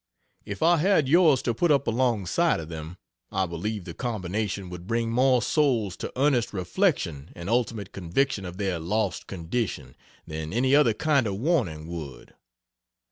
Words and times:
If 0.45 0.63
I 0.63 0.77
had 0.77 1.07
yours 1.07 1.43
to 1.43 1.53
put 1.53 1.69
up 1.69 1.85
alongside 1.85 2.59
of 2.59 2.69
them, 2.69 2.97
I 3.31 3.45
believe 3.45 3.83
the 3.83 3.93
combination 3.93 4.67
would 4.71 4.87
bring 4.87 5.11
more 5.11 5.43
souls 5.43 5.95
to 5.97 6.11
earnest 6.15 6.53
reflection 6.53 7.31
and 7.35 7.47
ultimate 7.47 7.91
conviction 7.91 8.43
of 8.43 8.57
their 8.57 8.79
lost 8.79 9.27
condition, 9.27 9.95
than 10.25 10.53
any 10.53 10.75
other 10.75 10.95
kind 10.95 11.27
of 11.27 11.37
warning 11.37 11.85
would. 11.85 12.33